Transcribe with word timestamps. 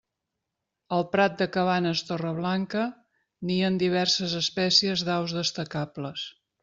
Al 0.95 1.03
Prat 1.15 1.35
de 1.41 1.47
Cabanes-Torreblanca 1.57 2.85
nien 3.51 3.77
diverses 3.85 4.35
espècies 4.41 5.05
d'aus 5.11 5.37
destacables. 5.43 6.27